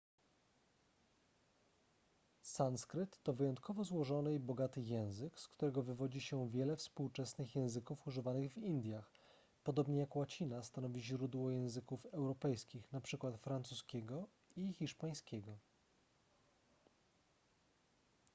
[2.41, 8.51] sanskryt to wyjątkowo złożony i bogaty język z którego wywodzi się wiele współczesnych języków używanych
[8.53, 9.11] w indiach
[9.63, 15.57] podobnie jak łacina stanowi źródło języków europejskich np francuskiego i hiszpańskiego